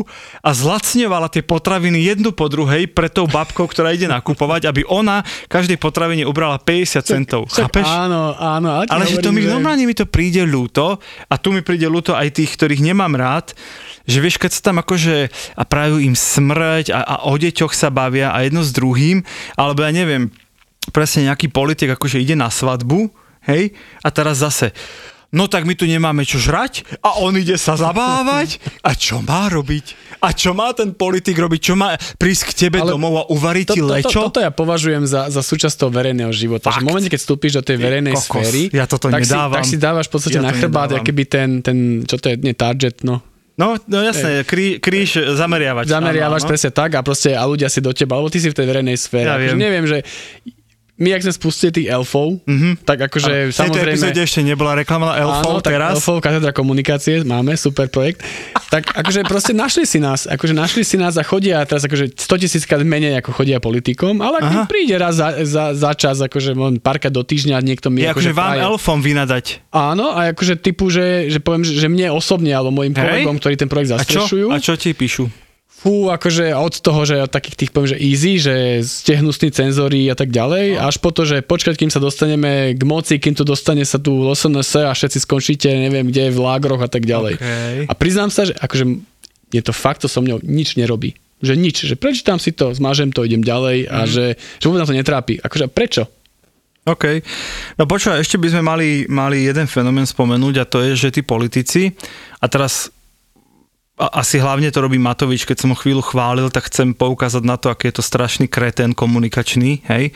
[0.45, 5.25] a zlacňovala tie potraviny jednu po druhej pre tou babkou, ktorá ide nakupovať, aby ona
[5.49, 7.49] každej potravine ubrala 50 centov.
[7.49, 7.89] Však Chápeš?
[7.89, 8.82] Áno, áno.
[8.83, 10.99] Ale, ti Ale že to mi hovorím, normálne mi to príde ľúto
[11.31, 13.55] a tu mi príde ľúto aj tých, ktorých nemám rád,
[14.09, 17.95] že vieš, keď sa tam akože a prajú im smrť a, a o deťoch sa
[17.95, 19.23] bavia a jedno s druhým,
[19.55, 20.35] alebo ja neviem,
[20.91, 23.13] presne nejaký politik akože ide na svadbu,
[23.47, 24.75] hej, a teraz zase
[25.33, 29.49] no tak my tu nemáme čo žrať a on ide sa zabávať a čo má
[29.49, 30.15] robiť?
[30.23, 31.61] A čo má ten politik robiť?
[31.73, 34.19] Čo má prísť k tebe Ale domov a uvariť ti to, to, lečo?
[34.23, 36.71] to, toto ja považujem za, za súčasť toho verejného života.
[36.71, 39.65] Že v momente, keď vstúpiš do tej verejnej kokos, sféry, ja toto tak, si, tak
[39.67, 42.55] si dávaš v podstate Ja to na chrbát, aký ten, ten, čo to je, nie
[42.55, 43.25] target, no.
[43.53, 45.85] No, no jasné, krí, kríž zameriavač.
[45.85, 46.53] Zameriavaš áno, áno.
[46.57, 48.97] presne tak a proste a ľudia si do teba, lebo ty si v tej verejnej
[48.97, 49.29] sfére.
[49.29, 49.61] Ja Akože viem.
[49.61, 49.99] neviem, že
[51.01, 52.85] my, ak sme spustili tých elfov, mm-hmm.
[52.85, 53.97] tak akože v tejto samozrejme...
[53.97, 55.97] epizóde ešte nebola reklama elfov, Áno, tak teraz.
[55.97, 58.21] elfov, katedra komunikácie, máme, super projekt.
[58.69, 62.43] Tak akože proste našli si nás, akože našli si nás a chodia teraz akože 100
[62.45, 66.53] tisíc krát menej ako chodia politikom, ale ak príde raz za, za, za čas, akože
[66.85, 68.69] párkrát do týždňa niekto mi Je akože vám praje.
[68.69, 69.45] elfom vynadať.
[69.73, 73.01] Áno, a akože typu, že, že poviem, že mne osobne, alebo mojim Hej.
[73.01, 74.29] kolegom, ktorí ten projekt A čo?
[74.53, 75.42] A čo ti píšu?
[75.83, 80.07] Fú, akože od toho, že od takých tých poviem, že easy, že ste hnusní cenzori
[80.07, 80.87] a tak ďalej, No.
[80.87, 84.15] až po to, že počkať, kým sa dostaneme k moci, kým tu dostane sa tu
[84.15, 87.35] LSNS a všetci skončíte, neviem kde, v lágroch a tak ďalej.
[87.35, 87.77] Okay.
[87.91, 88.85] A priznám sa, že akože
[89.51, 91.19] je to fakt, to so mnou nič nerobí.
[91.43, 94.09] Že nič, že prečítam si to, zmažem to, idem ďalej a Mhm.
[94.09, 95.35] že, že vôbec na to netrápi.
[95.37, 96.07] Akože prečo?
[96.83, 97.23] OK.
[97.75, 101.23] No počúvaj, ešte by sme mali, mali jeden fenomén spomenúť a to je, že tí
[101.23, 101.91] politici,
[102.39, 102.91] a teraz
[104.03, 107.55] a, asi hlavne to robí Matovič, keď som ho chvíľu chválil, tak chcem poukázať na
[107.55, 110.11] to, aký je to strašný kretén komunikačný, hej,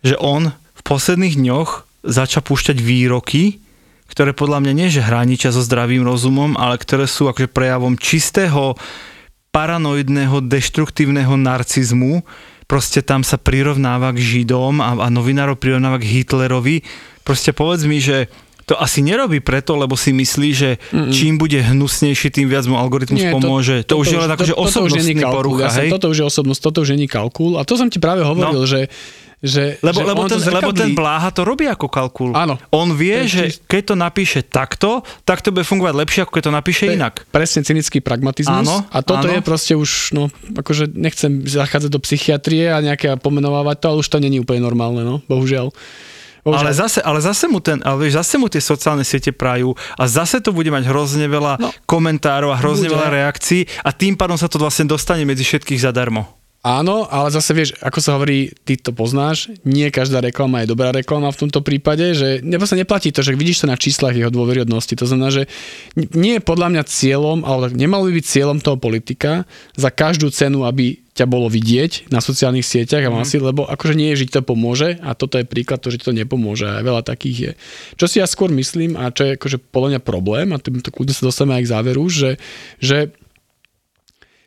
[0.00, 3.60] že on v posledných dňoch začal púšťať výroky,
[4.08, 8.76] ktoré podľa mňa nie, že hraničia so zdravým rozumom, ale ktoré sú akože prejavom čistého
[9.48, 12.26] paranoidného, deštruktívneho narcizmu,
[12.66, 16.82] proste tam sa prirovnáva k Židom a, a novinárov prirovnáva k Hitlerovi.
[17.22, 18.28] Proste povedz mi, že
[18.64, 21.12] to asi nerobí preto, lebo si myslí, že Mm-mm.
[21.12, 23.84] čím bude hnusnejší, tým viac mu algoritmus Nie, pomôže.
[23.84, 25.90] To, to, už je len akože osobnostný kalkul, porucha, jasne, hej?
[25.92, 27.60] Toto už je osobnosť, toto už není kalkul.
[27.60, 28.68] A to som ti práve hovoril, no.
[28.68, 28.88] že
[29.44, 30.96] že, Lebo, že lebo, ten, to lebo ten zrkadlí.
[30.96, 32.32] Bláha to robí ako kalkul.
[32.32, 32.56] Áno.
[32.72, 36.32] On vie, To že čist- keď to napíše takto, tak to bude fungovať lepšie, ako
[36.32, 37.28] keď to napíše To je inak.
[37.28, 38.64] Presne cynický pragmatizmus.
[38.64, 39.36] Áno, a toto áno.
[39.36, 44.08] je proste už, no, akože nechcem zachádzať do psychiatrie a nejaké pomenovávať to, ale už
[44.08, 45.76] to není úplne normálne, no, bohužiaľ.
[46.44, 50.04] Ale zase, ale zase mu ten, ale vieš, zase mu tie sociálne siete prajú a
[50.04, 53.00] zase to bude mať hrozne veľa no, komentárov a hrozne bude.
[53.00, 56.43] veľa reakcií a tým pádom sa to vlastne dostane medzi všetkých zadarmo.
[56.64, 60.96] Áno, ale zase vieš, ako sa hovorí, ty to poznáš, nie každá reklama je dobrá
[60.96, 64.32] reklama v tomto prípade, že ne, proste neplatí to, že vidíš to na číslach jeho
[64.32, 64.96] dôveryhodnosti.
[64.96, 65.44] To znamená, že
[66.16, 69.44] nie je podľa mňa cieľom, ale nemalo by byť cieľom toho politika
[69.76, 73.16] za každú cenu, aby ťa bolo vidieť na sociálnych sieťach a Mhm.
[73.20, 76.00] masy, lebo akože nie je, že ti to pomôže a toto je príklad to, že
[76.00, 77.52] ti to nepomôže a veľa takých je.
[78.00, 80.88] Čo si ja skôr myslím a čo je akože podľa mňa problém a tým to
[80.88, 82.40] kľudne sa dostaneme aj k záveru, že,
[82.80, 83.12] že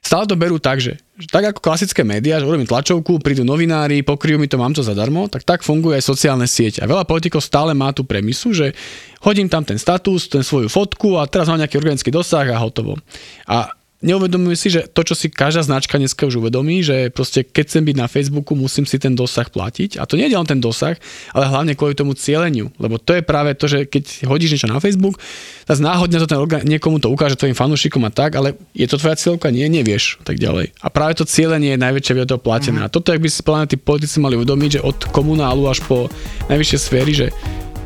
[0.02, 4.38] stále to berú tak, že tak ako klasické médiá, že urobím tlačovku, prídu novinári, pokryjú
[4.38, 6.82] mi to, mám to zadarmo, tak tak funguje aj sociálne sieť.
[6.82, 8.78] A veľa politikov stále má tú premisu, že
[9.26, 13.02] hodím tam ten status, ten svoju fotku a teraz mám nejaký organický dosah a hotovo.
[13.50, 17.64] A neuvedomujú si, že to, čo si každá značka dneska už uvedomí, že proste keď
[17.66, 19.98] chcem byť na Facebooku, musím si ten dosah platiť.
[19.98, 20.94] A to nie je len ten dosah,
[21.34, 22.70] ale hlavne kvôli tomu cieľeniu.
[22.78, 25.18] Lebo to je práve to, že keď hodíš niečo na Facebook,
[25.66, 29.02] tak náhodne to ten orgán, niekomu to ukáže tvojim fanúšikom a tak, ale je to
[29.02, 29.50] tvoja cieľka?
[29.50, 30.22] Nie, nevieš.
[30.22, 30.78] Tak ďalej.
[30.78, 32.86] A práve to cieľenie je najväčšia viac toho platené.
[32.86, 36.06] A toto, ak by si plán tí politici mali uvedomiť, že od komunálu až po
[36.54, 37.28] najvyššie sféry, že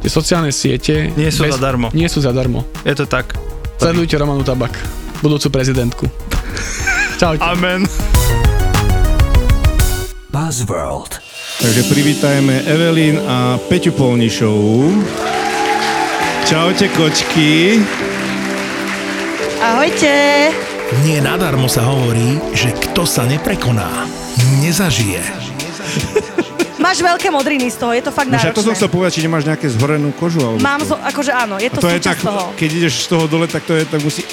[0.04, 1.88] tie sociálne siete Nie sú zadarmo.
[1.96, 2.68] Nie sú zadarmo.
[2.84, 3.38] Je to tak.
[3.82, 4.78] Sledujte Romanu Tabak,
[5.22, 6.06] budúcu prezidentku.
[7.16, 7.42] Čaute.
[7.46, 7.86] Amen.
[10.28, 11.22] Buzzworld.
[11.62, 15.06] Takže privítajme Evelyn a Peťu Polnišovú.
[16.44, 17.78] Čaute kočky.
[19.62, 20.50] Ahojte.
[21.06, 24.10] Nie nadarmo sa hovorí, že kto sa neprekoná,
[24.60, 25.22] nezažije.
[26.82, 28.80] Máš veľké modriny z toho, je to fakt No však to som náročné.
[28.82, 30.42] chcel povedať, či nemáš nejaké zhorenú kožu.
[30.42, 32.52] Alebo Mám, zo, akože áno, je A to, to je tak, toho.
[32.58, 34.26] keď ideš z toho dole, tak to je, tak musí...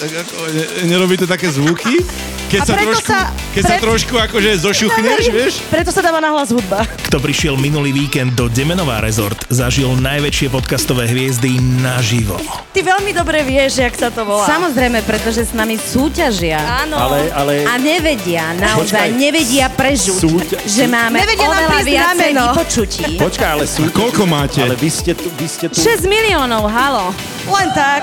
[0.00, 2.00] Tak ako, ne, nerobí to také zvuky?
[2.48, 5.54] Keď sa trošku, sa- keď sa pre- trošku akože zošuchneš, vieš?
[5.68, 6.82] Preto sa dáva nahlas hudba.
[7.04, 12.40] Kto prišiel minulý víkend do Demenová rezort, zažil najväčšie podcastové hviezdy naživo.
[12.72, 14.48] Ty veľmi dobre vieš, jak sa to volá.
[14.48, 16.58] Samozrejme, pretože s nami súťažia.
[16.82, 16.98] Áno.
[16.98, 19.08] Ale- ale- A nevedia, naozaj Počkaj.
[19.14, 23.04] nevedia prežuť, Súťa- že máme Nevedia oveľa viacej vypočutí.
[23.28, 23.84] Počkaj, ale sú...
[23.86, 24.58] Koľko máte?
[24.58, 25.76] Ale vy ste tu, vy ste tu...
[25.76, 27.14] 6 miliónov, halo.
[27.46, 28.02] Len tak.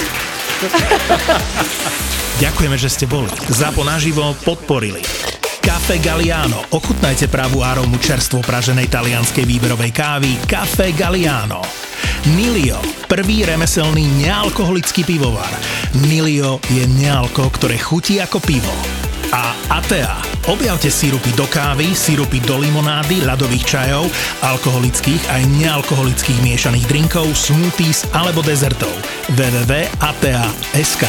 [2.43, 3.29] Ďakujeme, že ste boli.
[3.49, 5.01] Zapo naživo podporili.
[5.61, 6.57] Cafe Galliano.
[6.73, 11.61] Ochutnajte pravú arómu čerstvo praženej talianskej výberovej kávy Cafe Galliano.
[12.33, 12.77] Nilio,
[13.09, 15.49] prvý remeselný nealkoholický pivovar.
[16.05, 19.00] Nilio je nealko, ktoré chutí ako pivo.
[19.69, 20.21] Atea.
[20.49, 24.09] Objavte sírupy do kávy, sírupy do limonády, ľadových čajov,
[24.41, 28.91] alkoholických aj nealkoholických miešaných drinkov, smoothies alebo dezertov.
[29.33, 31.03] www.atea.sk